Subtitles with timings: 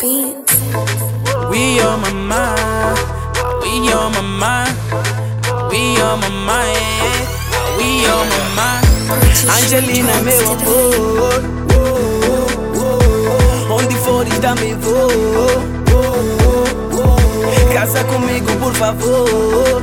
[0.00, 0.54] beats.
[1.50, 2.98] We on my mind,
[3.62, 4.76] we on my mind,
[5.70, 7.26] we on my mind,
[7.76, 8.86] we on my mind.
[9.56, 11.40] Angelina, meu amor.
[13.70, 15.10] Onde fores também vou.
[17.74, 19.82] Casa comigo, por favor.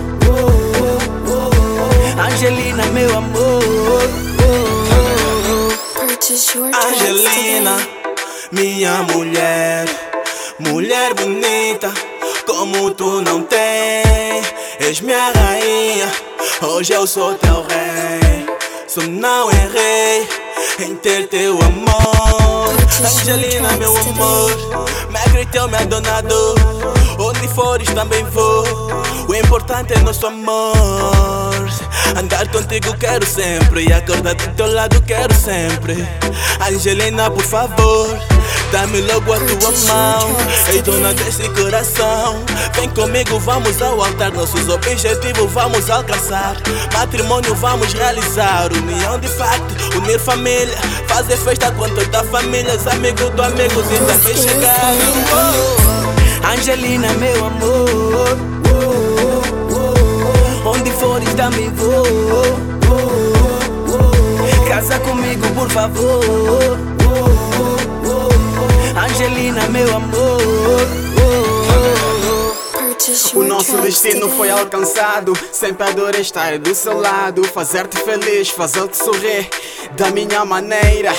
[2.20, 4.08] Angelina, meu amor.
[6.74, 7.78] Angelina,
[8.52, 9.86] minha mulher,
[10.60, 11.92] mulher bonita,
[12.46, 14.42] como tu não tem.
[14.80, 16.12] És minha rainha,
[16.62, 18.46] hoje eu sou teu rei.
[18.88, 20.28] Só não errei
[20.80, 22.76] em ter teu amor.
[23.06, 24.52] Angelina, meu amor,
[25.12, 26.56] me acredito, me adonador.
[27.20, 28.64] Onde fores também vou.
[29.28, 31.27] O importante é nosso amor.
[32.16, 36.08] Andar contigo quero sempre e acordar do teu lado quero sempre.
[36.68, 38.18] Angelina, por favor,
[38.72, 40.36] dá-me logo a tua mão.
[40.72, 44.32] Ei, dona desse coração, vem comigo, vamos ao altar.
[44.32, 46.56] Nossos objetivos vamos alcançar.
[46.94, 48.72] Matrimônio vamos realizar.
[48.72, 50.78] União de facto, unir família.
[51.08, 52.76] Fazer festa com toda a família.
[52.76, 54.94] Os amigos do amigos e também chegar.
[56.54, 58.57] Angelina, meu amor.
[60.98, 62.04] Onde fores também vou.
[64.68, 66.80] Casa comigo, por favor.
[68.96, 70.42] Angelina, meu amor.
[73.36, 75.34] O nosso destino foi alcançado.
[75.52, 77.44] Sempre adorei estar do seu lado.
[77.44, 79.48] Fazer-te feliz, fazer-te sorrir
[79.96, 81.14] da minha maneira.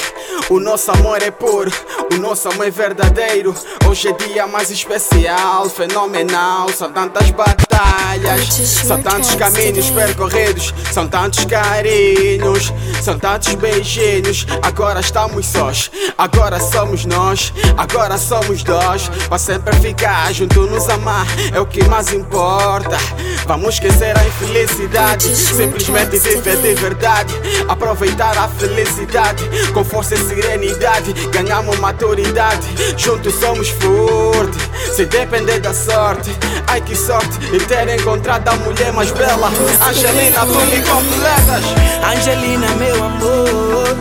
[0.51, 1.71] O nosso amor é puro,
[2.13, 3.55] o nosso amor é verdadeiro.
[3.89, 6.69] Hoje é dia mais especial, fenomenal.
[6.71, 7.31] São tantas
[7.79, 14.47] batalhas, são tantos caminhos percorridos, são tantos carinhos, são tantos beijinhos.
[14.63, 19.09] Agora estamos sós, agora somos nós, agora somos dois.
[19.29, 22.99] Para sempre ficar junto, nos amar é o que mais importa.
[23.47, 27.35] Vamos esquecer a infelicidade, simplesmente viver de verdade.
[27.69, 31.13] Aproveitar a felicidade com força e serenidade.
[31.31, 32.67] Ganhamos maturidade,
[32.97, 34.69] juntos somos fortes.
[34.95, 36.31] Sem depender da sorte,
[36.67, 39.49] ai que sorte ter encontrado a mulher mais bela.
[39.87, 41.65] Angelina, tu me completas.
[42.03, 43.97] Angelina, meu amor.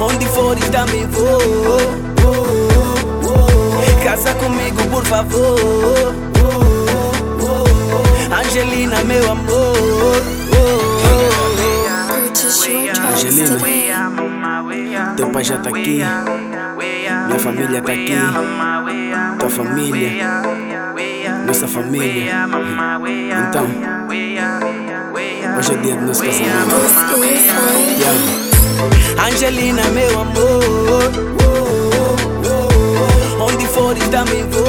[0.00, 0.64] Onde fores
[1.10, 1.38] vou.
[4.02, 6.14] Casa comigo, por favor.
[8.32, 10.22] Angelina, meu amor.
[13.12, 13.58] Angelina.
[15.16, 16.02] Teu pai já tá aqui.
[17.26, 18.16] Minha família tá aqui.
[19.38, 20.63] Tua família.
[21.54, 22.48] Nossa família.
[23.48, 23.64] Então,
[25.56, 26.74] hoje é dia do nosso casamento.
[29.24, 31.12] Angelina, meu amor.
[33.40, 34.64] Onde fores também vou.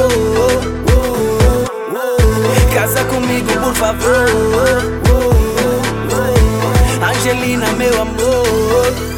[2.71, 4.29] Casa comigo, por favor.
[7.01, 9.14] Angelina, meu amor.